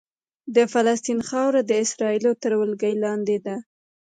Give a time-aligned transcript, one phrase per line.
[0.55, 3.55] د فلسطین خاوره د اسرائیلو تر ولکې لاندې ده.